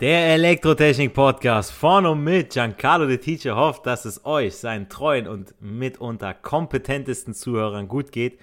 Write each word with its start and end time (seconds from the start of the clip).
Der 0.00 0.34
Elektrotechnik-Podcast 0.34 1.72
von 1.72 2.04
und 2.04 2.22
mit 2.22 2.50
Giancarlo 2.52 3.06
de 3.06 3.16
Teacher 3.16 3.56
hofft, 3.56 3.86
dass 3.86 4.04
es 4.04 4.26
euch, 4.26 4.54
seinen 4.56 4.90
treuen 4.90 5.26
und 5.26 5.54
mitunter 5.58 6.34
kompetentesten 6.34 7.32
Zuhörern 7.32 7.88
gut 7.88 8.12
geht 8.12 8.38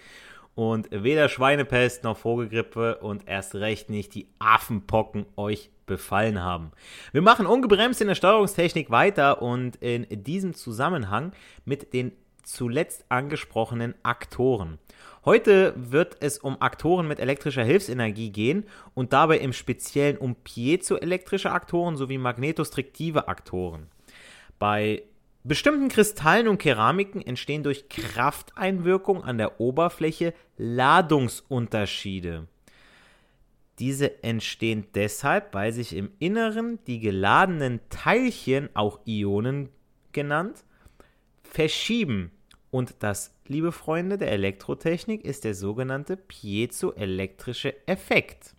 und 0.55 0.89
weder 0.89 1.30
Schweinepest 1.30 2.03
noch 2.03 2.17
Vogelgrippe 2.17 2.95
und 2.95 3.27
erst 3.27 3.53
recht 3.53 3.92
nicht 3.92 4.16
die 4.16 4.30
Affenpocken 4.39 5.27
euch 5.36 5.69
befallen 5.86 6.42
haben. 6.42 6.72
Wir 7.11 7.22
machen 7.22 7.45
ungebremst 7.45 8.02
in 8.02 8.08
der 8.08 8.16
Steuerungstechnik 8.16 8.89
weiter 8.89 9.44
und 9.44 9.75
in 9.75 10.08
diesem 10.23 10.55
Zusammenhang 10.55 11.33
mit 11.66 11.94
den 11.94 12.14
zuletzt 12.42 13.05
angesprochenen 13.09 13.94
Aktoren. 14.02 14.80
Heute 15.25 15.73
wird 15.77 16.17
es 16.19 16.38
um 16.38 16.61
Aktoren 16.61 17.07
mit 17.07 17.19
elektrischer 17.19 17.63
Hilfsenergie 17.63 18.29
gehen 18.29 18.66
und 18.93 19.13
dabei 19.13 19.38
im 19.38 19.53
Speziellen 19.53 20.17
um 20.17 20.35
piezoelektrische 20.35 21.52
Aktoren 21.52 21.95
sowie 21.95 22.17
magnetostriktive 22.17 23.30
Aktoren. 23.30 23.88
Bei 24.59 25.03
bestimmten 25.45 25.88
Kristallen 25.88 26.49
und 26.49 26.57
Keramiken 26.57 27.21
entstehen 27.21 27.63
durch 27.63 27.88
Krafteinwirkung 27.88 29.23
an 29.23 29.38
der 29.38 29.61
Oberfläche 29.61 30.33
Ladungsunterschiede. 30.57 32.47
Diese 33.80 34.23
entstehen 34.23 34.87
deshalb, 34.93 35.53
weil 35.53 35.71
sich 35.71 35.95
im 35.95 36.11
Inneren 36.19 36.80
die 36.85 36.99
geladenen 36.99 37.80
Teilchen, 37.89 38.69
auch 38.73 38.99
Ionen 39.05 39.69
genannt, 40.11 40.65
verschieben 41.43 42.31
und 42.73 42.95
das, 43.03 43.35
liebe 43.45 43.71
Freunde 43.71 44.17
der 44.17 44.31
Elektrotechnik, 44.31 45.23
ist 45.23 45.43
der 45.43 45.53
sogenannte 45.53 46.17
piezoelektrische 46.17 47.88
Effekt. 47.88 48.55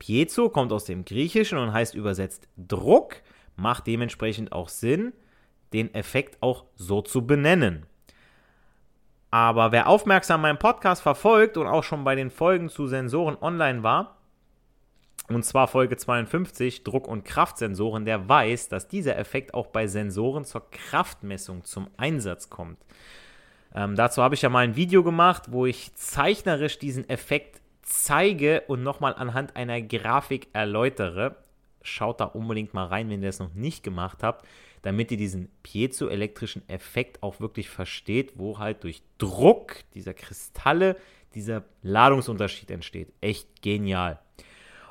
Piezo 0.00 0.48
kommt 0.48 0.72
aus 0.72 0.86
dem 0.86 1.04
Griechischen 1.04 1.58
und 1.58 1.72
heißt 1.72 1.94
übersetzt 1.94 2.48
Druck, 2.56 3.22
macht 3.54 3.86
dementsprechend 3.86 4.50
auch 4.50 4.68
Sinn, 4.68 5.12
den 5.72 5.94
Effekt 5.94 6.42
auch 6.42 6.64
so 6.74 7.00
zu 7.00 7.28
benennen. 7.28 7.86
Aber 9.30 9.70
wer 9.70 9.86
aufmerksam 9.86 10.40
meinen 10.40 10.58
Podcast 10.58 11.02
verfolgt 11.02 11.56
und 11.56 11.68
auch 11.68 11.84
schon 11.84 12.02
bei 12.02 12.16
den 12.16 12.30
Folgen 12.30 12.68
zu 12.68 12.88
Sensoren 12.88 13.38
online 13.40 13.84
war, 13.84 14.18
und 15.28 15.44
zwar 15.44 15.68
Folge 15.68 15.96
52, 15.96 16.82
Druck- 16.82 17.06
und 17.06 17.24
Kraftsensoren, 17.24 18.04
der 18.04 18.28
weiß, 18.28 18.68
dass 18.68 18.88
dieser 18.88 19.16
Effekt 19.16 19.54
auch 19.54 19.68
bei 19.68 19.86
Sensoren 19.86 20.44
zur 20.44 20.68
Kraftmessung 20.72 21.62
zum 21.62 21.88
Einsatz 21.96 22.50
kommt. 22.50 22.78
Ähm, 23.74 23.96
dazu 23.96 24.22
habe 24.22 24.34
ich 24.34 24.42
ja 24.42 24.48
mal 24.48 24.64
ein 24.64 24.76
Video 24.76 25.02
gemacht, 25.02 25.44
wo 25.50 25.66
ich 25.66 25.94
zeichnerisch 25.94 26.78
diesen 26.78 27.08
Effekt 27.08 27.60
zeige 27.82 28.62
und 28.68 28.82
nochmal 28.82 29.14
anhand 29.14 29.56
einer 29.56 29.80
Grafik 29.82 30.48
erläutere. 30.52 31.36
Schaut 31.82 32.20
da 32.20 32.24
unbedingt 32.24 32.72
mal 32.72 32.86
rein, 32.86 33.10
wenn 33.10 33.22
ihr 33.22 33.28
das 33.28 33.40
noch 33.40 33.52
nicht 33.54 33.82
gemacht 33.82 34.22
habt, 34.22 34.46
damit 34.82 35.10
ihr 35.10 35.18
diesen 35.18 35.50
piezoelektrischen 35.62 36.66
Effekt 36.68 37.22
auch 37.22 37.40
wirklich 37.40 37.68
versteht, 37.68 38.32
wo 38.36 38.58
halt 38.58 38.84
durch 38.84 39.02
Druck 39.18 39.76
dieser 39.94 40.14
Kristalle 40.14 40.96
dieser 41.34 41.64
Ladungsunterschied 41.82 42.70
entsteht. 42.70 43.12
Echt 43.20 43.60
genial. 43.60 44.20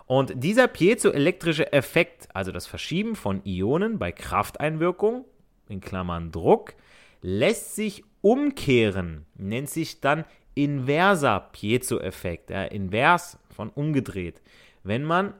Und 0.05 0.33
dieser 0.35 0.67
piezoelektrische 0.67 1.71
Effekt, 1.71 2.27
also 2.33 2.51
das 2.51 2.67
Verschieben 2.67 3.15
von 3.15 3.41
Ionen 3.45 3.97
bei 3.97 4.11
Krafteinwirkung, 4.11 5.25
in 5.69 5.79
Klammern 5.79 6.31
Druck, 6.31 6.73
lässt 7.21 7.75
sich 7.75 8.03
umkehren, 8.23 9.25
nennt 9.35 9.69
sich 9.69 10.00
dann 10.00 10.23
inverser 10.56 11.50
Piezo-Effekt, 11.51 12.50
ja, 12.50 12.63
invers 12.63 13.38
von 13.53 13.69
umgedreht. 13.69 14.41
Wenn 14.84 15.03
man 15.03 15.34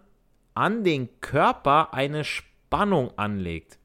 an 0.54 0.84
den 0.84 1.10
Körper 1.22 1.94
eine 1.94 2.24
Spannung 2.24 3.18
anlegt. 3.18 3.80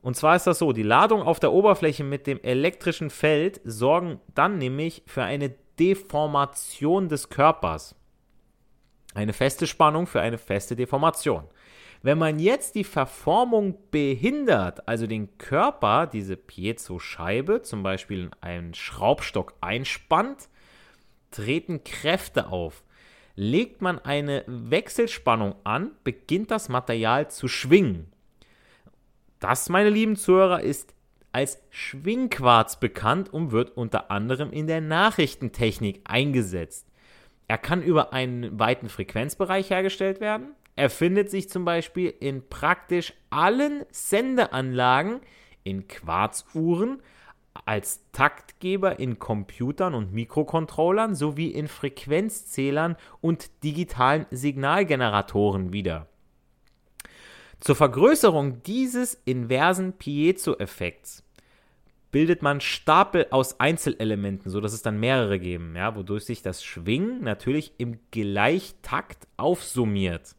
Und 0.00 0.16
zwar 0.16 0.36
ist 0.36 0.46
das 0.46 0.60
so, 0.60 0.72
die 0.72 0.84
Ladung 0.84 1.22
auf 1.22 1.40
der 1.40 1.52
Oberfläche 1.52 2.04
mit 2.04 2.26
dem 2.26 2.40
elektrischen 2.42 3.10
Feld 3.10 3.60
sorgen 3.64 4.20
dann 4.34 4.58
nämlich 4.58 5.02
für 5.06 5.24
eine 5.24 5.54
Deformation 5.78 7.08
des 7.08 7.28
Körpers. 7.28 7.94
Eine 9.14 9.32
feste 9.32 9.66
Spannung 9.66 10.06
für 10.06 10.20
eine 10.20 10.38
feste 10.38 10.76
Deformation. 10.76 11.44
Wenn 12.02 12.18
man 12.18 12.38
jetzt 12.38 12.74
die 12.74 12.84
Verformung 12.84 13.76
behindert, 13.90 14.86
also 14.88 15.06
den 15.06 15.36
Körper, 15.38 16.06
diese 16.06 16.36
Piezo-Scheibe, 16.36 17.62
zum 17.62 17.82
Beispiel 17.82 18.24
in 18.24 18.30
einen 18.40 18.74
Schraubstock 18.74 19.54
einspannt, 19.60 20.48
treten 21.30 21.82
Kräfte 21.84 22.48
auf. 22.48 22.84
Legt 23.34 23.82
man 23.82 23.98
eine 23.98 24.44
Wechselspannung 24.46 25.54
an, 25.64 25.92
beginnt 26.04 26.50
das 26.50 26.68
Material 26.68 27.30
zu 27.30 27.48
schwingen. 27.48 28.06
Das, 29.40 29.68
meine 29.68 29.90
lieben 29.90 30.16
Zuhörer, 30.16 30.60
ist 30.60 30.94
als 31.30 31.62
Schwingquarz 31.70 32.80
bekannt 32.80 33.32
und 33.32 33.52
wird 33.52 33.76
unter 33.76 34.10
anderem 34.10 34.50
in 34.50 34.66
der 34.66 34.80
Nachrichtentechnik 34.80 36.00
eingesetzt. 36.04 36.86
Er 37.46 37.58
kann 37.58 37.82
über 37.82 38.12
einen 38.12 38.58
weiten 38.58 38.88
Frequenzbereich 38.88 39.70
hergestellt 39.70 40.20
werden. 40.20 40.52
Er 40.78 40.90
findet 40.90 41.28
sich 41.28 41.48
zum 41.48 41.64
Beispiel 41.64 42.14
in 42.20 42.48
praktisch 42.48 43.12
allen 43.30 43.84
Sendeanlagen, 43.90 45.18
in 45.64 45.88
Quarzuhren, 45.88 47.02
als 47.64 48.04
Taktgeber 48.12 49.00
in 49.00 49.18
Computern 49.18 49.96
und 49.96 50.12
Mikrocontrollern 50.12 51.16
sowie 51.16 51.48
in 51.48 51.66
Frequenzzählern 51.66 52.94
und 53.20 53.64
digitalen 53.64 54.26
Signalgeneratoren 54.30 55.72
wieder. 55.72 56.06
Zur 57.58 57.74
Vergrößerung 57.74 58.62
dieses 58.62 59.14
inversen 59.24 59.94
Piezo-Effekts 59.94 61.24
bildet 62.12 62.42
man 62.42 62.60
Stapel 62.60 63.26
aus 63.30 63.58
Einzelelementen, 63.58 64.48
sodass 64.48 64.74
es 64.74 64.82
dann 64.82 65.00
mehrere 65.00 65.40
geben, 65.40 65.74
ja, 65.74 65.96
wodurch 65.96 66.24
sich 66.24 66.42
das 66.42 66.62
Schwingen 66.62 67.24
natürlich 67.24 67.72
im 67.78 67.98
Gleichtakt 68.12 69.26
aufsummiert 69.36 70.36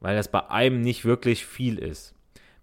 weil 0.00 0.16
das 0.16 0.30
bei 0.30 0.50
einem 0.50 0.80
nicht 0.80 1.04
wirklich 1.04 1.46
viel 1.46 1.78
ist. 1.78 2.14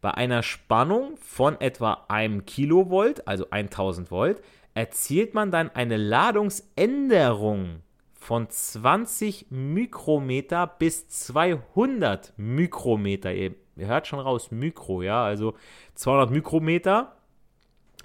Bei 0.01 0.11
einer 0.11 0.44
Spannung 0.44 1.16
von 1.17 1.59
etwa 1.61 2.05
einem 2.09 2.45
Kilovolt, 2.45 3.27
also 3.27 3.49
1000 3.49 4.11
Volt, 4.11 4.41
erzielt 4.73 5.33
man 5.33 5.51
dann 5.51 5.71
eine 5.73 5.97
Ladungsänderung 5.97 7.81
von 8.24 8.50
20 8.50 9.47
Mikrometer 9.50 10.68
bis 10.68 11.07
200 11.09 12.33
Mikrometer. 12.38 13.33
Ihr, 13.33 13.56
hört 13.75 14.07
schon 14.07 14.19
raus, 14.19 14.51
Mikro, 14.51 15.01
ja, 15.01 15.24
also 15.24 15.56
200 15.95 16.31
Mikrometer. 16.31 17.15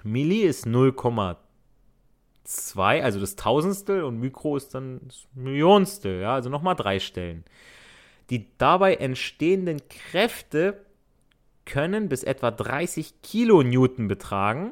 Milli 0.03 0.41
ist 0.41 0.65
0,2, 0.65 3.01
also 3.01 3.19
das 3.19 3.35
Tausendstel 3.35 4.03
und 4.03 4.19
Mikro 4.19 4.55
ist 4.55 4.75
dann 4.75 5.01
das 5.05 5.27
Millionstel, 5.33 6.21
ja, 6.21 6.33
also 6.33 6.49
nochmal 6.49 6.75
drei 6.75 6.99
Stellen. 6.99 7.43
Die 8.29 8.47
dabei 8.57 8.95
entstehenden 8.95 9.81
Kräfte 9.89 10.85
können 11.65 12.07
bis 12.09 12.23
etwa 12.23 12.51
30 12.51 13.21
Kilonewton 13.21 14.07
betragen, 14.07 14.71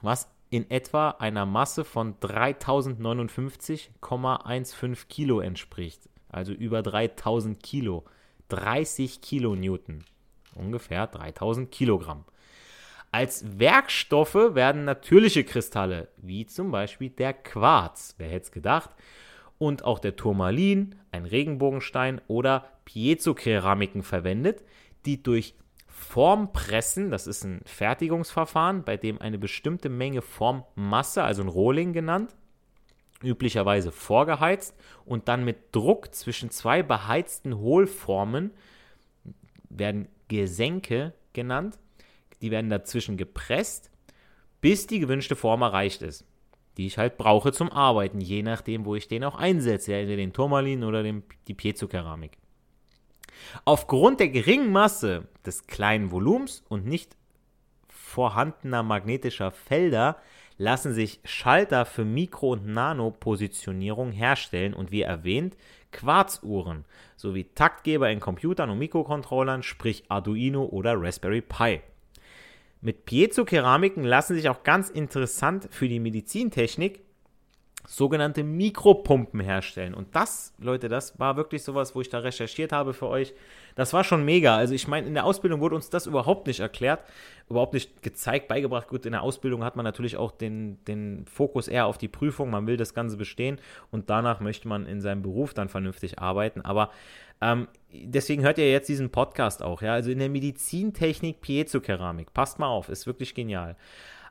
was 0.00 0.28
in 0.50 0.70
etwa 0.70 1.10
einer 1.10 1.46
Masse 1.46 1.84
von 1.84 2.14
3059,15 2.20 5.08
Kilo 5.08 5.40
entspricht. 5.40 6.08
Also 6.28 6.52
über 6.52 6.82
3000 6.82 7.62
Kilo. 7.62 8.04
30 8.48 9.20
Kilonewton. 9.20 10.04
Ungefähr 10.54 11.06
3000 11.06 11.70
Kilogramm. 11.70 12.24
Als 13.12 13.58
Werkstoffe 13.58 14.34
werden 14.34 14.84
natürliche 14.84 15.44
Kristalle, 15.44 16.08
wie 16.16 16.46
zum 16.46 16.70
Beispiel 16.70 17.10
der 17.10 17.32
Quarz, 17.32 18.14
wer 18.18 18.28
hätte 18.28 18.44
es 18.44 18.52
gedacht, 18.52 18.90
und 19.60 19.84
auch 19.84 19.98
der 19.98 20.16
Turmalin, 20.16 20.94
ein 21.12 21.26
Regenbogenstein 21.26 22.22
oder 22.28 22.64
Piezokeramiken 22.86 24.02
verwendet, 24.02 24.64
die 25.04 25.22
durch 25.22 25.54
Formpressen, 25.86 27.10
das 27.10 27.26
ist 27.26 27.44
ein 27.44 27.60
Fertigungsverfahren, 27.66 28.84
bei 28.84 28.96
dem 28.96 29.20
eine 29.20 29.38
bestimmte 29.38 29.90
Menge 29.90 30.22
Formmasse, 30.22 31.22
also 31.22 31.42
ein 31.42 31.48
Rohling 31.48 31.92
genannt, 31.92 32.34
üblicherweise 33.22 33.92
vorgeheizt 33.92 34.74
und 35.04 35.28
dann 35.28 35.44
mit 35.44 35.76
Druck 35.76 36.14
zwischen 36.14 36.50
zwei 36.50 36.82
beheizten 36.82 37.58
Hohlformen, 37.58 38.52
werden 39.68 40.08
Gesenke 40.28 41.12
genannt, 41.34 41.78
die 42.40 42.50
werden 42.50 42.70
dazwischen 42.70 43.18
gepresst, 43.18 43.90
bis 44.62 44.86
die 44.86 45.00
gewünschte 45.00 45.36
Form 45.36 45.60
erreicht 45.60 46.00
ist, 46.00 46.24
die 46.76 46.86
ich 46.86 46.98
halt 46.98 47.18
brauche 47.18 47.52
zum 47.52 47.70
Arbeiten, 47.70 48.20
je 48.20 48.42
nachdem, 48.42 48.84
wo 48.84 48.94
ich 48.94 49.08
den 49.08 49.24
auch 49.24 49.36
einsetze, 49.36 49.94
entweder 49.94 50.16
den 50.16 50.32
Turmalin 50.32 50.84
oder 50.84 51.02
den, 51.02 51.22
die 51.48 51.54
Piezokeramik. 51.54 52.38
Aufgrund 53.64 54.20
der 54.20 54.28
geringen 54.28 54.72
Masse 54.72 55.28
des 55.44 55.66
kleinen 55.66 56.10
Volumens 56.10 56.64
und 56.68 56.86
nicht 56.86 57.16
vorhandener 57.88 58.82
magnetischer 58.82 59.50
Felder 59.50 60.16
lassen 60.58 60.92
sich 60.92 61.20
Schalter 61.24 61.86
für 61.86 62.04
Mikro- 62.04 62.52
und 62.52 62.66
Nano-Positionierung 62.66 64.12
herstellen 64.12 64.74
und 64.74 64.90
wie 64.90 65.02
erwähnt 65.02 65.56
Quarzuhren 65.90 66.84
sowie 67.16 67.44
Taktgeber 67.54 68.10
in 68.10 68.20
Computern 68.20 68.70
und 68.70 68.78
Mikrocontrollern, 68.78 69.62
sprich 69.62 70.04
Arduino 70.08 70.64
oder 70.64 71.00
Raspberry 71.00 71.40
Pi. 71.40 71.80
Mit 72.80 73.04
Piezo-Keramiken 73.04 74.04
lassen 74.04 74.34
sich 74.34 74.48
auch 74.48 74.62
ganz 74.62 74.88
interessant 74.88 75.68
für 75.70 75.88
die 75.88 76.00
Medizintechnik 76.00 77.02
sogenannte 77.86 78.44
Mikropumpen 78.44 79.40
herstellen. 79.40 79.94
Und 79.94 80.14
das, 80.14 80.54
Leute, 80.58 80.88
das 80.88 81.18
war 81.18 81.36
wirklich 81.36 81.62
sowas, 81.62 81.94
wo 81.94 82.00
ich 82.00 82.08
da 82.08 82.18
recherchiert 82.18 82.72
habe 82.72 82.92
für 82.92 83.08
euch. 83.08 83.34
Das 83.74 83.92
war 83.92 84.04
schon 84.04 84.24
mega. 84.24 84.56
Also 84.56 84.74
ich 84.74 84.86
meine, 84.86 85.06
in 85.06 85.14
der 85.14 85.24
Ausbildung 85.24 85.60
wurde 85.60 85.74
uns 85.74 85.90
das 85.90 86.06
überhaupt 86.06 86.46
nicht 86.46 86.60
erklärt, 86.60 87.00
überhaupt 87.48 87.74
nicht 87.74 88.02
gezeigt, 88.02 88.48
beigebracht. 88.48 88.88
Gut, 88.88 89.06
in 89.06 89.12
der 89.12 89.22
Ausbildung 89.22 89.64
hat 89.64 89.76
man 89.76 89.84
natürlich 89.84 90.16
auch 90.16 90.30
den, 90.30 90.82
den 90.84 91.24
Fokus 91.26 91.68
eher 91.68 91.86
auf 91.86 91.98
die 91.98 92.08
Prüfung. 92.08 92.50
Man 92.50 92.66
will 92.66 92.76
das 92.76 92.94
Ganze 92.94 93.16
bestehen 93.16 93.58
und 93.90 94.08
danach 94.08 94.40
möchte 94.40 94.68
man 94.68 94.86
in 94.86 95.00
seinem 95.00 95.22
Beruf 95.22 95.54
dann 95.54 95.68
vernünftig 95.68 96.18
arbeiten. 96.18 96.60
Aber 96.60 96.90
ähm, 97.40 97.68
deswegen 97.92 98.42
hört 98.42 98.58
ihr 98.58 98.70
jetzt 98.70 98.88
diesen 98.88 99.10
Podcast 99.10 99.62
auch. 99.62 99.82
Ja? 99.82 99.94
Also 99.94 100.10
in 100.10 100.18
der 100.18 100.28
Medizintechnik 100.28 101.40
Piezokeramik. 101.40 102.32
Passt 102.34 102.58
mal 102.58 102.68
auf, 102.68 102.88
ist 102.88 103.06
wirklich 103.06 103.34
genial. 103.34 103.76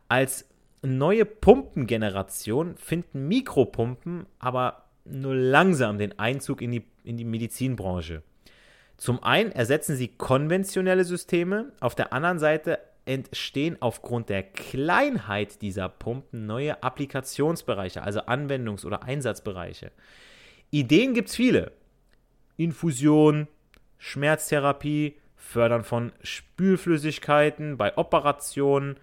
Als 0.07 0.45
neue 0.81 1.25
Pumpengeneration 1.25 2.77
finden 2.77 3.27
Mikropumpen 3.27 4.25
aber 4.39 4.85
nur 5.06 5.35
langsam 5.35 5.97
den 5.97 6.17
Einzug 6.19 6.61
in 6.61 6.71
die, 6.71 6.83
in 7.03 7.17
die 7.17 7.25
Medizinbranche. 7.25 8.21
Zum 8.97 9.23
einen 9.23 9.51
ersetzen 9.51 9.95
sie 9.95 10.09
konventionelle 10.09 11.05
Systeme, 11.05 11.71
auf 11.79 11.95
der 11.95 12.13
anderen 12.13 12.38
Seite 12.38 12.79
entstehen 13.05 13.77
aufgrund 13.79 14.29
der 14.29 14.44
Kleinheit 14.44 15.62
dieser 15.62 15.89
Pumpen 15.89 16.45
neue 16.45 16.83
Applikationsbereiche, 16.83 18.03
also 18.03 18.19
Anwendungs- 18.21 18.85
oder 18.85 19.03
Einsatzbereiche. 19.03 19.91
Ideen 20.69 21.13
gibt 21.13 21.29
es 21.29 21.35
viele. 21.35 21.71
Infusion, 22.59 23.47
Schmerztherapie, 23.97 25.15
Fördern 25.35 25.83
von 25.83 26.11
Spülflüssigkeiten 26.21 27.77
bei 27.77 27.97
Operationen, 27.97 28.97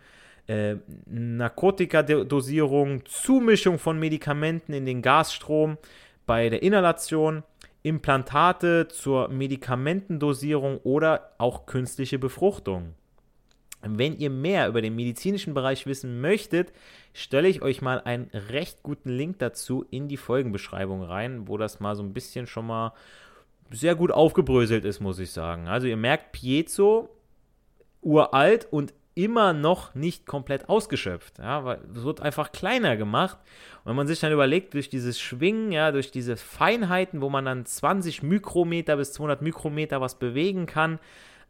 äh, 0.46 0.76
Narkotikadosierung, 1.06 3.04
Zumischung 3.06 3.78
von 3.78 3.98
Medikamenten 3.98 4.74
in 4.74 4.84
den 4.84 5.00
Gasstrom 5.00 5.78
bei 6.26 6.50
der 6.50 6.62
Inhalation, 6.62 7.42
Implantate 7.82 8.88
zur 8.88 9.28
Medikamentendosierung 9.28 10.78
oder 10.78 11.32
auch 11.38 11.66
künstliche 11.66 12.18
Befruchtung. 12.18 12.94
Wenn 13.82 14.18
ihr 14.18 14.30
mehr 14.30 14.68
über 14.68 14.82
den 14.82 14.96
medizinischen 14.96 15.54
Bereich 15.54 15.86
wissen 15.86 16.20
möchtet, 16.20 16.72
stelle 17.12 17.48
ich 17.48 17.62
euch 17.62 17.82
mal 17.82 18.00
einen 18.00 18.30
recht 18.50 18.82
guten 18.82 19.10
Link 19.10 19.38
dazu 19.38 19.86
in 19.90 20.08
die 20.08 20.16
Folgenbeschreibung 20.16 21.02
rein, 21.02 21.48
wo 21.48 21.56
das 21.56 21.80
mal 21.80 21.94
so 21.94 22.02
ein 22.02 22.12
bisschen 22.12 22.46
schon 22.46 22.66
mal 22.66 22.92
sehr 23.70 23.94
gut 23.94 24.10
aufgebröselt 24.10 24.84
ist, 24.84 25.00
muss 25.00 25.18
ich 25.18 25.30
sagen. 25.30 25.68
Also 25.68 25.86
ihr 25.86 25.96
merkt, 25.96 26.32
Piezo, 26.32 27.08
uralt 28.02 28.66
und 28.70 28.94
immer 29.16 29.54
noch 29.54 29.94
nicht 29.94 30.26
komplett 30.26 30.68
ausgeschöpft, 30.68 31.38
ja, 31.38 31.64
weil 31.64 31.80
es 31.94 32.04
wird 32.04 32.20
einfach 32.20 32.52
kleiner 32.52 32.98
gemacht. 32.98 33.38
Und 33.82 33.90
wenn 33.90 33.96
man 33.96 34.06
sich 34.06 34.20
dann 34.20 34.30
überlegt, 34.30 34.74
durch 34.74 34.90
dieses 34.90 35.18
Schwingen, 35.18 35.72
ja, 35.72 35.90
durch 35.90 36.10
diese 36.10 36.36
Feinheiten, 36.36 37.22
wo 37.22 37.30
man 37.30 37.46
dann 37.46 37.64
20 37.64 38.22
Mikrometer 38.22 38.96
bis 38.98 39.14
200 39.14 39.40
Mikrometer 39.40 40.02
was 40.02 40.18
bewegen 40.18 40.66
kann, 40.66 40.98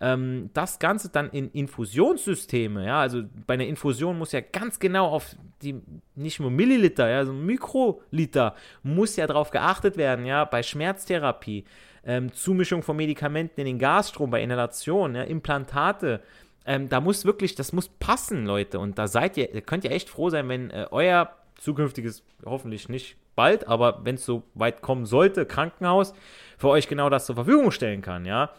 ähm, 0.00 0.50
das 0.52 0.78
Ganze 0.78 1.08
dann 1.08 1.30
in 1.30 1.50
Infusionssysteme, 1.50 2.86
ja, 2.86 3.00
also 3.00 3.22
bei 3.46 3.54
einer 3.54 3.66
Infusion 3.66 4.16
muss 4.16 4.32
ja 4.32 4.40
ganz 4.40 4.78
genau 4.78 5.08
auf 5.08 5.34
die, 5.62 5.80
nicht 6.14 6.38
nur 6.38 6.50
Milliliter, 6.50 7.08
ja, 7.08 7.18
also 7.18 7.32
Mikroliter, 7.32 8.54
muss 8.84 9.16
ja 9.16 9.26
darauf 9.26 9.50
geachtet 9.50 9.96
werden, 9.96 10.24
ja, 10.26 10.44
bei 10.44 10.62
Schmerztherapie, 10.62 11.64
ähm, 12.06 12.32
Zumischung 12.32 12.82
von 12.82 12.96
Medikamenten 12.96 13.60
in 13.60 13.66
den 13.66 13.78
Gasstrom, 13.78 14.30
bei 14.30 14.42
Inhalation, 14.42 15.14
ja, 15.14 15.22
Implantate, 15.22 16.22
ähm, 16.64 16.88
da 16.88 17.00
muss 17.00 17.24
wirklich, 17.24 17.54
das 17.54 17.72
muss 17.72 17.88
passen, 17.88 18.46
Leute. 18.46 18.78
Und 18.78 18.98
da 18.98 19.06
seid 19.08 19.36
ihr, 19.36 19.48
könnt 19.62 19.84
ihr 19.84 19.90
echt 19.90 20.08
froh 20.08 20.30
sein, 20.30 20.48
wenn 20.48 20.70
äh, 20.70 20.86
euer 20.90 21.32
zukünftiges, 21.56 22.22
hoffentlich 22.44 22.88
nicht 22.88 23.16
bald, 23.34 23.68
aber 23.68 24.04
wenn 24.04 24.14
es 24.16 24.24
so 24.24 24.44
weit 24.54 24.82
kommen 24.82 25.06
sollte, 25.06 25.46
Krankenhaus 25.46 26.14
für 26.58 26.68
euch 26.68 26.88
genau 26.88 27.10
das 27.10 27.26
zur 27.26 27.34
Verfügung 27.34 27.70
stellen 27.70 28.02
kann, 28.02 28.24
ja. 28.24 28.50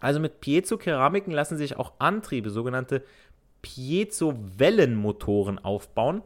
Also 0.00 0.20
mit 0.20 0.40
Piezo-Keramiken 0.40 1.32
lassen 1.32 1.56
sich 1.56 1.76
auch 1.76 1.94
Antriebe, 1.98 2.50
sogenannte 2.50 3.02
Piezo-Wellenmotoren 3.62 5.58
aufbauen. 5.58 6.22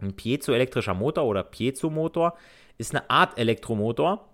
Ein 0.00 0.14
piezoelektrischer 0.14 0.94
Motor 0.94 1.24
oder 1.24 1.42
Piezomotor 1.42 2.36
ist 2.78 2.94
eine 2.94 3.10
Art 3.10 3.36
Elektromotor, 3.36 4.28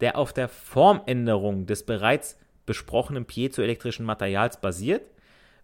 der 0.00 0.16
auf 0.16 0.32
der 0.32 0.48
Formänderung 0.48 1.66
des 1.66 1.84
bereits 1.84 2.38
besprochenen 2.66 3.24
piezoelektrischen 3.24 4.04
Materials 4.04 4.60
basiert 4.60 5.02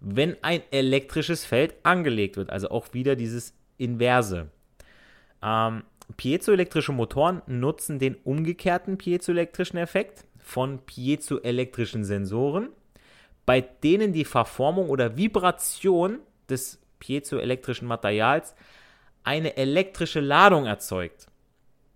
wenn 0.01 0.37
ein 0.43 0.63
elektrisches 0.71 1.45
Feld 1.45 1.75
angelegt 1.83 2.37
wird. 2.37 2.51
Also 2.51 2.71
auch 2.71 2.93
wieder 2.93 3.17
dieses 3.17 3.55
Inverse. 3.79 4.51
Ähm, 5.43 5.85
piezoelektrische 6.17 6.93
Motoren 6.93 7.43
nutzen 7.47 7.99
den 7.99 8.15
umgekehrten 8.17 8.99
piezoelektrischen 8.99 9.79
Effekt 9.79 10.25
von 10.39 10.79
piezoelektrischen 10.79 12.05
Sensoren, 12.05 12.69
bei 13.45 13.61
denen 13.61 14.13
die 14.13 14.25
Verformung 14.25 14.89
oder 14.89 15.17
Vibration 15.17 16.21
des 16.49 16.81
piezoelektrischen 16.99 17.89
Materials 17.89 18.55
eine 19.25 19.57
elektrische 19.57 20.21
Ladung 20.21 20.67
erzeugt. 20.67 21.27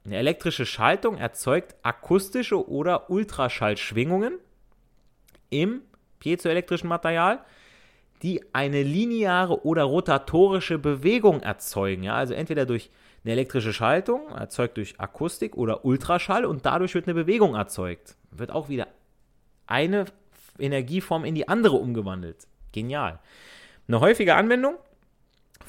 Eine 0.04 0.16
elektrische 0.16 0.64
Schaltung 0.66 1.18
erzeugt 1.18 1.76
akustische 1.82 2.68
oder 2.68 3.10
Ultraschallschwingungen 3.10 4.38
im 5.50 5.82
piezoelektrischen 6.20 6.88
Material, 6.88 7.44
die 8.22 8.42
eine 8.54 8.82
lineare 8.82 9.64
oder 9.64 9.84
rotatorische 9.84 10.78
Bewegung 10.78 11.40
erzeugen. 11.40 12.02
Ja? 12.02 12.14
Also 12.14 12.34
entweder 12.34 12.66
durch 12.66 12.90
eine 13.24 13.32
elektrische 13.32 13.72
Schaltung, 13.72 14.28
erzeugt 14.30 14.78
durch 14.78 14.98
Akustik 14.98 15.56
oder 15.56 15.84
Ultraschall 15.84 16.44
und 16.44 16.64
dadurch 16.64 16.94
wird 16.94 17.06
eine 17.06 17.14
Bewegung 17.14 17.54
erzeugt. 17.54 18.16
Wird 18.30 18.50
auch 18.50 18.68
wieder 18.68 18.88
eine 19.66 20.06
Energieform 20.58 21.24
in 21.24 21.34
die 21.34 21.48
andere 21.48 21.76
umgewandelt. 21.76 22.46
Genial. 22.72 23.18
Eine 23.88 24.00
häufige 24.00 24.34
Anwendung 24.34 24.76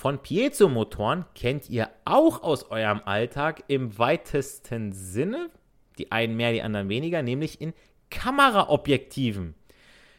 von 0.02 0.18
Piezomotoren 0.18 1.26
kennt 1.36 1.70
ihr 1.70 1.88
auch 2.06 2.42
aus 2.42 2.72
eurem 2.72 3.02
Alltag 3.06 3.66
im 3.68 4.00
weitesten 4.00 4.94
Sinne. 4.94 5.52
Die 6.00 6.12
einen 6.12 6.36
mehr, 6.36 6.52
die 6.54 6.64
anderen 6.64 6.90
weniger, 6.90 7.22
nämlich 7.22 7.62
in 7.62 7.72
Kameraobjektiven. 8.10 9.54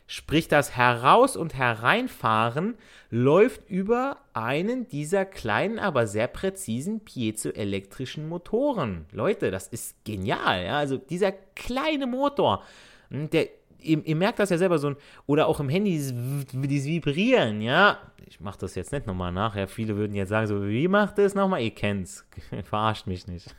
Sprich, 0.07 0.47
das 0.47 0.77
Heraus- 0.77 1.37
und 1.37 1.55
Hereinfahren 1.55 2.77
läuft 3.11 3.69
über 3.69 4.19
einen 4.35 4.87
dieser 4.87 5.25
kleinen, 5.25 5.81
aber 5.81 6.07
sehr 6.07 6.29
präzisen 6.29 7.01
piezoelektrischen 7.01 8.29
Motoren. 8.29 9.07
Leute, 9.11 9.51
das 9.51 9.67
ist 9.67 10.05
genial. 10.05 10.65
Ja? 10.65 10.79
Also 10.79 10.97
dieser 10.97 11.33
kleine 11.33 12.07
Motor, 12.07 12.63
hm, 13.11 13.31
der 13.31 13.49
Ihr, 13.83 14.05
ihr, 14.05 14.17
merkt 14.17 14.39
das 14.39 14.51
ja 14.51 14.59
selber 14.59 14.79
so 14.79 14.89
ein, 14.89 14.97
oder 15.27 15.47
auch 15.47 15.61
im 15.61 15.69
Handy, 15.69 15.91
dieses, 15.93 16.87
Vibrieren, 16.87 17.61
ja. 17.61 17.99
Ich 18.27 18.41
mache 18.41 18.59
das 18.59 18.75
jetzt 18.75 18.93
nicht 18.93 19.07
nochmal 19.07 19.33
nach, 19.33 19.57
ja. 19.57 19.67
Viele 19.67 19.97
würden 19.97 20.15
jetzt 20.15 20.31
sagen, 20.31 20.47
so, 20.47 20.67
wie 20.67 20.89
macht 20.89 21.19
das 21.19 21.35
nochmal? 21.35 21.63
Ihr 21.63 21.73
kennt's. 21.73 22.25
Verarscht 22.65 23.07
mich 23.07 23.27
nicht. 23.27 23.55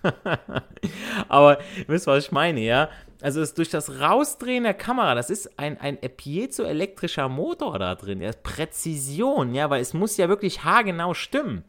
Aber 1.27 1.59
ihr 1.77 1.87
wisst, 1.87 2.07
was 2.07 2.25
ich 2.25 2.31
meine, 2.31 2.59
ja. 2.61 2.89
Also 3.21 3.41
es 3.41 3.53
durch 3.53 3.69
das 3.69 4.01
Rausdrehen 4.01 4.63
der 4.63 4.73
Kamera, 4.73 5.15
das 5.15 5.29
ist 5.29 5.57
ein, 5.57 5.79
ein 5.79 5.97
piezoelektrischer 5.97 7.29
Motor 7.29 7.79
da 7.79 7.95
drin. 7.95 8.21
Ja, 8.21 8.31
Präzision, 8.31 9.53
ja, 9.53 9.69
weil 9.69 9.81
es 9.81 9.93
muss 9.93 10.17
ja 10.17 10.27
wirklich 10.27 10.63
haargenau 10.63 11.13
stimmen. 11.13 11.63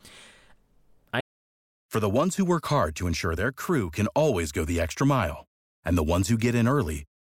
For 1.94 2.00
the 2.00 2.10
ones 2.10 2.36
who 2.36 2.44
work 2.44 2.66
hard 2.72 2.96
to 2.96 3.06
ensure 3.06 3.36
their 3.36 3.52
crew 3.52 3.88
can 3.88 4.08
always 4.16 4.50
go 4.50 4.64
the 4.64 4.80
extra 4.80 5.06
mile. 5.06 5.46
And 5.84 5.96
the 5.96 6.02
ones 6.02 6.28
who 6.28 6.36
get 6.36 6.56
in 6.56 6.66
early 6.66 7.04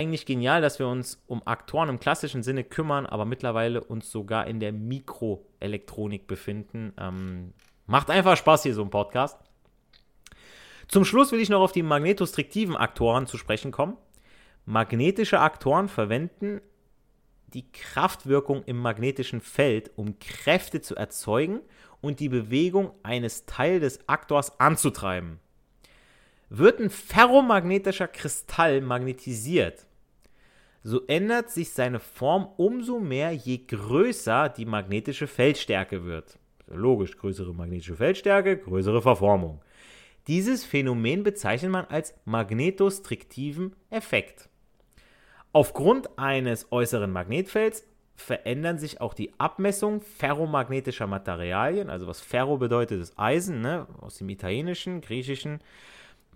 Eigentlich 0.00 0.26
genial, 0.26 0.60
dass 0.60 0.78
wir 0.78 0.86
uns 0.86 1.20
um 1.26 1.44
Aktoren 1.44 1.88
im 1.88 1.98
klassischen 1.98 2.44
Sinne 2.44 2.62
kümmern, 2.62 3.04
aber 3.04 3.24
mittlerweile 3.24 3.82
uns 3.82 4.12
sogar 4.12 4.46
in 4.46 4.60
der 4.60 4.70
Mikroelektronik 4.72 6.28
befinden. 6.28 6.92
Ähm, 6.96 7.52
macht 7.86 8.08
einfach 8.08 8.36
Spaß 8.36 8.62
hier 8.62 8.74
so 8.74 8.82
ein 8.82 8.90
Podcast. 8.90 9.40
Zum 10.86 11.04
Schluss 11.04 11.32
will 11.32 11.40
ich 11.40 11.48
noch 11.48 11.62
auf 11.62 11.72
die 11.72 11.82
magnetostriktiven 11.82 12.76
Aktoren 12.76 13.26
zu 13.26 13.38
sprechen 13.38 13.72
kommen. 13.72 13.96
Magnetische 14.66 15.40
Aktoren 15.40 15.88
verwenden 15.88 16.60
die 17.48 17.68
Kraftwirkung 17.72 18.62
im 18.66 18.78
magnetischen 18.78 19.40
Feld, 19.40 19.90
um 19.96 20.20
Kräfte 20.20 20.80
zu 20.80 20.94
erzeugen 20.94 21.60
und 22.00 22.20
die 22.20 22.28
Bewegung 22.28 22.92
eines 23.02 23.46
Teils 23.46 23.80
des 23.80 24.08
Aktors 24.08 24.60
anzutreiben. 24.60 25.40
Wird 26.50 26.78
ein 26.78 26.90
ferromagnetischer 26.90 28.06
Kristall 28.06 28.80
magnetisiert, 28.80 29.87
so 30.82 31.06
ändert 31.06 31.50
sich 31.50 31.72
seine 31.72 32.00
Form 32.00 32.48
umso 32.56 32.98
mehr, 33.00 33.32
je 33.32 33.58
größer 33.66 34.48
die 34.48 34.66
magnetische 34.66 35.26
Feldstärke 35.26 36.04
wird. 36.04 36.38
Logisch, 36.66 37.16
größere 37.16 37.54
magnetische 37.54 37.96
Feldstärke, 37.96 38.58
größere 38.58 39.02
Verformung. 39.02 39.60
Dieses 40.26 40.64
Phänomen 40.64 41.22
bezeichnet 41.22 41.70
man 41.70 41.86
als 41.86 42.14
magnetostriktiven 42.26 43.74
Effekt. 43.90 44.48
Aufgrund 45.52 46.18
eines 46.18 46.70
äußeren 46.70 47.10
Magnetfelds 47.10 47.84
verändern 48.14 48.78
sich 48.78 49.00
auch 49.00 49.14
die 49.14 49.32
Abmessungen 49.38 50.00
ferromagnetischer 50.00 51.06
Materialien, 51.06 51.88
also 51.88 52.06
was 52.06 52.20
Ferro 52.20 52.58
bedeutet, 52.58 53.00
ist 53.00 53.18
Eisen, 53.18 53.62
ne, 53.62 53.86
aus 54.00 54.18
dem 54.18 54.28
italienischen, 54.28 55.00
griechischen. 55.00 55.60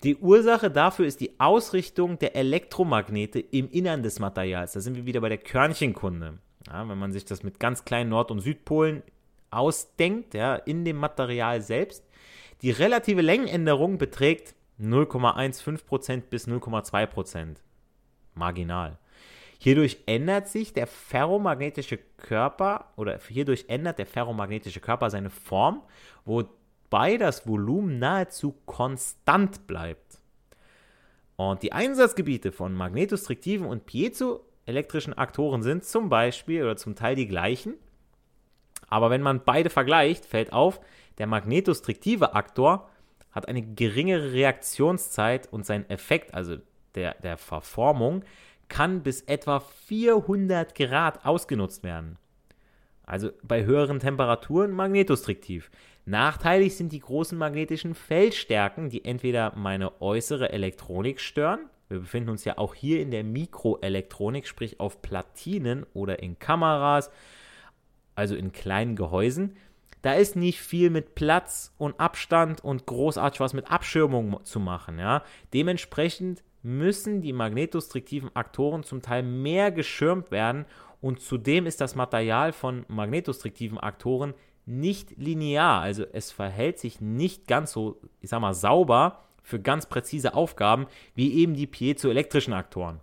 Die 0.03 0.17
Ursache 0.17 0.69
dafür 0.69 1.07
ist 1.07 1.21
die 1.21 1.39
Ausrichtung 1.39 2.19
der 2.19 2.35
Elektromagnete 2.35 3.39
im 3.39 3.71
Innern 3.71 4.03
des 4.03 4.19
Materials. 4.19 4.73
Da 4.73 4.81
sind 4.81 4.97
wir 4.97 5.07
wieder 5.07 5.21
bei 5.21 5.29
der 5.29 5.39
Körnchenkunde. 5.39 6.39
Ja, 6.67 6.89
wenn 6.89 6.99
man 6.99 7.13
sich 7.13 7.25
das 7.25 7.45
mit 7.45 7.61
ganz 7.61 7.85
kleinen 7.85 8.11
Nord- 8.11 8.33
und 8.33 8.41
Südpolen 8.41 9.05
ausdenkt, 9.51 10.35
ja, 10.35 10.57
in 10.57 10.85
dem 10.85 10.97
Material 10.97 11.61
selbst. 11.63 12.05
Die 12.63 12.73
relative 12.73 13.21
Längenänderung 13.21 13.99
beträgt 13.99 14.55
0,15% 14.81 16.23
bis 16.31 16.49
0,2%. 16.49 17.57
Marginal. 18.35 18.99
Hierdurch 19.59 19.99
ändert 20.07 20.49
sich 20.49 20.73
der 20.73 20.89
ferromagnetische 20.89 21.99
Körper 22.17 22.87
oder 22.97 23.21
hierdurch 23.29 23.67
ändert 23.69 24.01
der 24.01 24.07
ferromagnetische 24.07 24.81
Körper 24.81 25.11
seine 25.11 25.31
Form, 25.31 25.83
wobei 26.93 27.17
das 27.17 27.47
Volumen 27.47 27.99
nahezu 27.99 28.55
konstant 28.67 29.67
bleibt. 29.67 30.21
Und 31.37 31.63
die 31.63 31.73
Einsatzgebiete 31.73 32.53
von 32.53 32.75
magnetostriktiven 32.75 33.67
und 33.67 33.87
piezoelektrischen 33.87 35.17
Aktoren 35.17 35.63
sind 35.63 35.85
zum 35.85 36.11
Beispiel 36.11 36.63
oder 36.63 36.77
zum 36.77 36.95
Teil 36.95 37.17
die 37.17 37.27
gleichen. 37.27 37.75
Aber 38.89 39.09
wenn 39.09 39.23
man 39.23 39.43
beide 39.43 39.71
vergleicht, 39.71 40.27
fällt 40.27 40.53
auf, 40.53 40.81
der 41.17 41.27
magnetostriktive 41.27 42.35
Aktor 42.35 42.91
hat 43.31 43.49
eine 43.49 43.63
geringere 43.63 44.35
Reaktionszeit 44.35 45.51
und 45.51 45.65
sein 45.65 45.89
Effekt, 45.89 46.35
also 46.35 46.59
der, 46.95 47.15
der 47.23 47.39
Verformung, 47.39 48.23
kann 48.69 49.03
bis 49.03 49.23
etwa 49.23 49.61
400 49.61 50.75
Grad 50.75 51.25
ausgenutzt 51.25 51.85
werden. 51.85 52.19
Also 53.05 53.31
bei 53.43 53.65
höheren 53.65 53.99
Temperaturen 53.99 54.73
magnetostriktiv. 54.73 55.71
Nachteilig 56.05 56.77
sind 56.77 56.93
die 56.93 57.01
großen 57.01 57.39
magnetischen 57.39 57.95
Feldstärken, 57.95 58.91
die 58.91 59.05
entweder 59.05 59.53
meine 59.57 60.01
äußere 60.01 60.51
Elektronik 60.51 61.21
stören. 61.21 61.71
Wir 61.89 62.01
befinden 62.01 62.31
uns 62.31 62.45
ja 62.45 62.59
auch 62.59 62.75
hier 62.75 63.01
in 63.01 63.11
der 63.11 63.23
Mikroelektronik, 63.23 64.47
sprich 64.47 64.81
auf 64.81 65.01
Platinen 65.03 65.87
oder 65.95 66.21
in 66.21 66.39
Kameras, 66.39 67.11
also 68.15 68.35
in 68.35 68.51
kleinen 68.51 68.97
Gehäusen. 68.97 69.57
Da 70.01 70.15
ist 70.15 70.35
nicht 70.35 70.61
viel 70.61 70.91
mit 70.91 71.15
Platz 71.15 71.73
und 71.79 72.01
Abstand 72.01 72.65
und 72.65 72.87
großartig 72.87 73.39
was 73.39 73.55
mit 73.55 73.71
Abschirmung 73.71 74.45
zu 74.45 74.59
machen. 74.59 74.99
Ja? 74.99 75.23
Dementsprechend 75.55 76.43
müssen 76.63 77.23
die 77.23 77.33
magnetostriktiven 77.33 78.35
Aktoren 78.35 78.83
zum 78.83 79.03
Teil 79.03 79.23
mehr 79.23 79.71
geschirmt 79.71 80.33
werden 80.33 80.65
und 81.01 81.21
zudem 81.21 81.67
ist 81.67 81.81
das 81.81 81.95
Material 81.95 82.53
von 82.53 82.85
magnetostriktiven 82.89 83.79
Aktoren 83.79 84.35
nicht 84.65 85.17
linear, 85.17 85.81
also 85.81 86.05
es 86.13 86.31
verhält 86.31 86.79
sich 86.79 87.01
nicht 87.01 87.47
ganz 87.49 87.73
so, 87.73 88.01
ich 88.21 88.31
sag 88.31 88.41
mal, 88.41 88.55
sauber 88.55 89.25
für 89.43 89.61
ganz 89.61 89.87
präzise 89.87 90.35
Aufgaben 90.35 90.87
wie 91.15 91.35
eben 91.35 91.55
die 91.55 91.67
piezoelektrischen 91.67 92.53
Aktoren. 92.53 93.01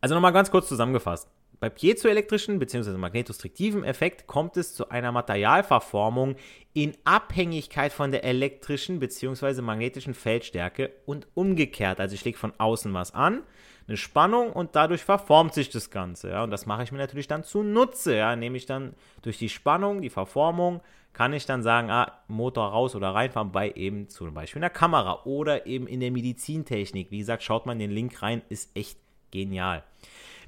Also 0.00 0.14
nochmal 0.14 0.32
ganz 0.32 0.50
kurz 0.50 0.68
zusammengefasst. 0.68 1.28
Bei 1.58 1.70
piezoelektrischen 1.70 2.58
bzw. 2.58 2.98
magnetostriktiven 2.98 3.82
Effekt 3.82 4.26
kommt 4.26 4.58
es 4.58 4.74
zu 4.74 4.90
einer 4.90 5.10
Materialverformung 5.10 6.36
in 6.74 6.92
Abhängigkeit 7.04 7.92
von 7.92 8.10
der 8.10 8.24
elektrischen 8.24 8.98
bzw. 8.98 9.62
magnetischen 9.62 10.12
Feldstärke 10.12 10.92
und 11.06 11.26
umgekehrt. 11.34 11.98
Also 11.98 12.14
ich 12.14 12.24
lege 12.24 12.36
von 12.36 12.52
außen 12.58 12.92
was 12.92 13.14
an, 13.14 13.42
eine 13.88 13.96
Spannung 13.96 14.52
und 14.52 14.74
dadurch 14.74 15.04
verformt 15.04 15.54
sich 15.54 15.70
das 15.70 15.90
Ganze. 15.90 16.30
Ja? 16.30 16.44
Und 16.44 16.50
das 16.50 16.66
mache 16.66 16.82
ich 16.82 16.92
mir 16.92 16.98
natürlich 16.98 17.28
dann 17.28 17.44
zunutze. 17.44 18.16
Ja? 18.16 18.34
Nehme 18.36 18.56
ich 18.56 18.66
dann 18.66 18.94
durch 19.22 19.38
die 19.38 19.48
Spannung, 19.48 20.02
die 20.02 20.10
Verformung, 20.10 20.80
kann 21.12 21.32
ich 21.32 21.46
dann 21.46 21.62
sagen, 21.62 21.90
ah, 21.90 22.12
Motor 22.28 22.68
raus 22.68 22.94
oder 22.94 23.14
reinfahren 23.14 23.50
bei 23.50 23.70
eben 23.70 24.08
zum 24.08 24.34
Beispiel 24.34 24.60
einer 24.60 24.70
Kamera 24.70 25.22
oder 25.24 25.66
eben 25.66 25.86
in 25.86 26.00
der 26.00 26.10
Medizintechnik. 26.10 27.10
Wie 27.10 27.18
gesagt, 27.18 27.42
schaut 27.42 27.64
mal 27.64 27.76
den 27.76 27.90
Link 27.90 28.20
rein, 28.22 28.42
ist 28.50 28.76
echt 28.76 28.98
genial. 29.30 29.82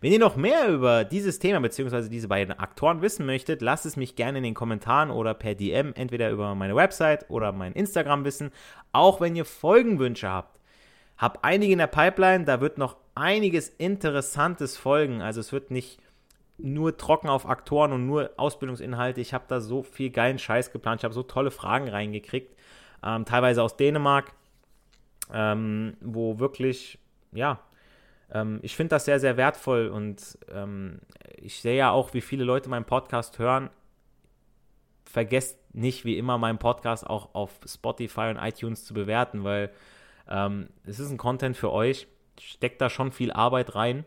Wenn 0.01 0.13
ihr 0.13 0.19
noch 0.19 0.37
mehr 0.37 0.69
über 0.69 1.05
dieses 1.05 1.39
Thema 1.39 1.61
bzw. 1.61 2.09
diese 2.09 2.29
beiden 2.29 2.57
Aktoren 2.57 3.03
wissen 3.03 3.27
möchtet, 3.27 3.63
lasst 3.63 3.85
es 3.85 3.97
mich 3.97 4.15
gerne 4.15 4.39
in 4.39 4.45
den 4.45 4.55
Kommentaren 4.55 5.11
oder 5.11 5.35
per 5.35 5.55
DM, 5.55 5.93
entweder 5.95 6.31
über 6.31 6.55
meine 6.55 6.77
Website 6.77 7.29
oder 7.31 7.51
mein 7.53 7.73
Instagram 7.73 8.25
wissen. 8.25 8.53
Auch 8.93 9.21
wenn 9.21 9.35
ihr 9.35 9.45
Folgenwünsche 9.45 10.29
habt. 10.29 10.58
Hab 11.19 11.41
einige 11.43 11.73
in 11.73 11.79
der 11.79 11.89
Pipeline, 11.89 12.45
da 12.45 12.61
wird 12.61 12.79
noch 12.79 12.97
einiges 13.15 13.69
Interessantes 13.69 14.77
folgen. 14.77 15.21
Also 15.21 15.41
es 15.41 15.53
wird 15.53 15.71
nicht 15.71 16.01
nur 16.59 16.97
trocken 16.97 17.29
auf 17.29 17.49
Aktoren 17.49 17.93
und 17.93 18.07
nur 18.07 18.31
Ausbildungsinhalte. 18.37 19.21
Ich 19.21 19.35
habe 19.35 19.45
da 19.49 19.61
so 19.61 19.83
viel 19.83 20.11
geilen 20.11 20.39
Scheiß 20.39 20.73
geplant. 20.73 21.01
Ich 21.01 21.05
habe 21.05 21.15
so 21.15 21.23
tolle 21.25 21.51
Fragen 21.51 21.89
reingekriegt, 21.89 22.57
ähm, 23.05 23.25
teilweise 23.25 23.63
aus 23.63 23.77
Dänemark, 23.77 24.33
ähm, 25.33 25.97
wo 26.01 26.39
wirklich, 26.39 26.99
ja, 27.33 27.61
ähm, 28.33 28.61
ich 28.63 28.77
finde 28.77 28.91
das 28.91 29.05
sehr, 29.05 29.21
sehr 29.21 29.37
wertvoll 29.37 29.89
und 29.89 30.39
ähm, 30.53 31.01
ich 31.37 31.61
sehe 31.61 31.77
ja 31.77 31.91
auch, 31.91 32.15
wie 32.15 32.21
viele 32.21 32.45
Leute 32.45 32.69
meinen 32.69 32.85
Podcast 32.85 33.39
hören. 33.39 33.71
Vergesst 35.05 35.59
nicht, 35.75 36.05
wie 36.05 36.19
immer, 36.19 36.39
meinen 36.39 36.59
Podcast 36.59 37.07
auch 37.07 37.35
auf 37.35 37.61
Spotify 37.67 38.31
und 38.31 38.37
iTunes 38.37 38.85
zu 38.85 38.95
bewerten, 38.95 39.45
weil 39.45 39.71
ähm, 40.29 40.69
es 40.85 40.99
ist 41.01 41.11
ein 41.11 41.19
Content 41.19 41.57
für 41.57 41.73
euch. 41.73 42.07
Steckt 42.41 42.81
da 42.81 42.91
schon 42.91 43.13
viel 43.13 43.33
Arbeit 43.33 43.75
rein 43.75 44.05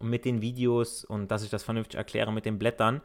mit 0.00 0.24
den 0.24 0.40
Videos 0.42 1.04
und 1.04 1.30
dass 1.30 1.42
ich 1.42 1.50
das 1.50 1.62
vernünftig 1.62 1.96
erkläre 1.96 2.32
mit 2.32 2.44
den 2.44 2.58
Blättern. 2.58 3.00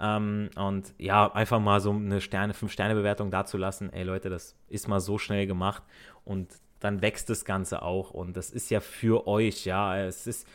Ähm, 0.00 0.50
und 0.56 0.94
ja, 0.98 1.32
einfach 1.32 1.60
mal 1.60 1.80
so 1.80 1.90
eine 1.90 2.20
Sterne, 2.20 2.52
5-Sterne-Bewertung 2.52 3.30
dazulassen. 3.30 3.92
Ey 3.92 4.04
Leute, 4.04 4.28
das 4.28 4.54
ist 4.68 4.88
mal 4.88 5.00
so 5.00 5.18
schnell 5.18 5.46
gemacht 5.46 5.82
und 6.24 6.48
dann 6.80 7.02
wächst 7.02 7.30
das 7.30 7.44
Ganze 7.44 7.82
auch. 7.82 8.10
Und 8.10 8.36
das 8.36 8.50
ist 8.50 8.70
ja 8.70 8.80
für 8.80 9.26
euch, 9.26 9.64
ja. 9.64 9.98
Es 9.98 10.26
ist 10.26 10.46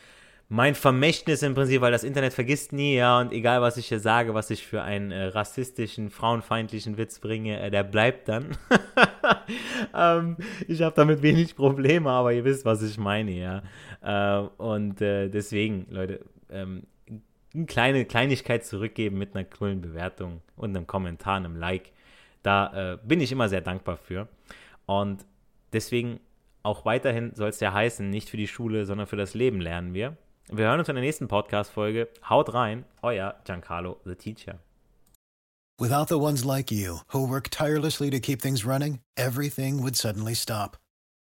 mein 0.48 0.74
Vermächtnis 0.74 1.42
im 1.42 1.54
Prinzip, 1.54 1.80
weil 1.80 1.92
das 1.92 2.04
Internet 2.04 2.34
vergisst 2.34 2.72
nie, 2.72 2.96
ja. 2.96 3.20
Und 3.20 3.32
egal, 3.32 3.62
was 3.62 3.76
ich 3.76 3.88
hier 3.88 4.00
sage, 4.00 4.34
was 4.34 4.50
ich 4.50 4.66
für 4.66 4.82
einen 4.82 5.10
äh, 5.10 5.24
rassistischen, 5.24 6.10
frauenfeindlichen 6.10 6.98
Witz 6.98 7.20
bringe, 7.20 7.58
äh, 7.58 7.70
der 7.70 7.84
bleibt 7.84 8.28
dann. 8.28 8.56
ähm, 9.94 10.36
ich 10.68 10.82
habe 10.82 10.94
damit 10.94 11.22
wenig 11.22 11.56
Probleme, 11.56 12.10
aber 12.10 12.32
ihr 12.32 12.44
wisst, 12.44 12.64
was 12.64 12.82
ich 12.82 12.98
meine, 12.98 13.30
ja. 13.32 13.62
Äh, 14.02 14.46
und 14.58 15.00
äh, 15.00 15.28
deswegen, 15.28 15.86
Leute, 15.90 16.20
ähm, 16.50 16.82
eine 17.54 17.66
kleine 17.66 18.04
Kleinigkeit 18.04 18.64
zurückgeben 18.64 19.18
mit 19.18 19.34
einer 19.34 19.44
coolen 19.44 19.80
Bewertung 19.80 20.40
und 20.56 20.76
einem 20.76 20.86
Kommentar, 20.86 21.36
einem 21.36 21.56
Like. 21.56 21.92
Da 22.42 22.94
äh, 22.94 22.98
bin 23.02 23.20
ich 23.20 23.32
immer 23.32 23.48
sehr 23.48 23.60
dankbar 23.60 23.96
für. 23.96 24.28
Und 24.86 25.24
deswegen 25.72 26.20
auch 26.62 26.84
weiterhin 26.84 27.34
soll 27.34 27.48
es 27.48 27.60
ja 27.60 27.72
heißen, 27.72 28.08
nicht 28.08 28.30
für 28.30 28.36
die 28.36 28.48
Schule, 28.48 28.86
sondern 28.86 29.06
für 29.06 29.16
das 29.16 29.34
Leben 29.34 29.60
lernen 29.60 29.94
wir. 29.94 30.16
Wir 30.50 30.66
hören 30.66 30.80
uns 30.80 30.88
in 30.88 30.96
der 30.96 31.04
nächsten 31.04 31.28
Podcast-Folge. 31.28 32.08
Haut 32.28 32.52
rein, 32.52 32.84
euer 33.02 33.34
Giancarlo 33.44 33.98
the 34.04 34.14
Teacher. 34.14 34.58
Without 35.78 36.08
the 36.08 36.18
ones 36.18 36.44
like 36.44 36.70
you, 36.70 37.00
who 37.08 37.26
work 37.26 37.48
tirelessly 37.48 38.10
to 38.10 38.20
keep 38.20 38.40
things 38.40 38.64
running, 38.64 39.00
everything 39.16 39.82
would 39.82 39.96
suddenly 39.96 40.34
stop. 40.34 40.76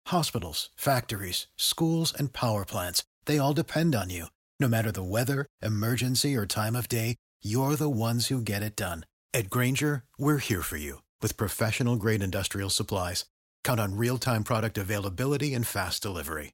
Hospitals, 0.07 0.69
factories, 0.75 1.47
schools, 1.57 2.13
and 2.17 2.31
power 2.31 2.65
plants, 2.65 3.03
they 3.25 3.37
all 3.37 3.53
depend 3.53 3.93
on 3.93 4.09
you. 4.09 4.27
No 4.59 4.67
matter 4.67 4.91
the 4.91 5.03
weather, 5.03 5.45
emergency, 5.61 6.35
or 6.35 6.47
time 6.47 6.75
of 6.75 6.87
day, 6.87 7.17
you're 7.43 7.75
the 7.75 7.89
ones 7.89 8.27
who 8.27 8.41
get 8.41 8.63
it 8.63 8.75
done. 8.75 9.05
At 9.33 9.49
Granger, 9.49 10.05
we're 10.17 10.39
here 10.39 10.63
for 10.63 10.77
you 10.77 11.03
with 11.21 11.37
professional 11.37 11.97
grade 11.97 12.23
industrial 12.23 12.69
supplies. 12.69 13.25
Count 13.63 13.79
on 13.79 13.97
real 13.97 14.17
time 14.17 14.43
product 14.43 14.77
availability 14.77 15.53
and 15.53 15.67
fast 15.67 16.01
delivery. 16.01 16.53